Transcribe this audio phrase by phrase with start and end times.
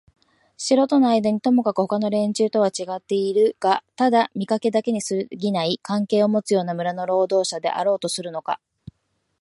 [0.57, 8.59] 城とのあいだにともかくもほかの連中とはちがってはいるがただ見かけだけにすぎない関係をもつような村の労働者であろうとするのか、